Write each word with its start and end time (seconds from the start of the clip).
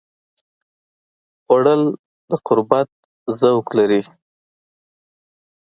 خوړل 1.43 1.81
د 2.29 2.31
قربت 2.47 2.89
ذوق 3.39 3.67
لري 3.77 4.01